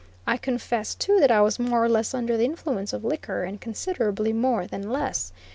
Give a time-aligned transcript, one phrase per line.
[0.25, 3.61] I confess, too, that I was more or less under the influence of liquor, and
[3.61, 5.31] considerably more than less.